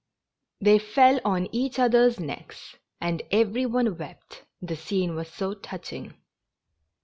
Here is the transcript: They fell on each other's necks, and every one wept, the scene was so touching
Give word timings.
They 0.59 0.79
fell 0.79 1.19
on 1.23 1.47
each 1.51 1.77
other's 1.77 2.19
necks, 2.19 2.75
and 2.99 3.21
every 3.29 3.67
one 3.67 3.99
wept, 3.99 4.45
the 4.59 4.75
scene 4.75 5.13
was 5.13 5.27
so 5.31 5.53
touching 5.53 6.15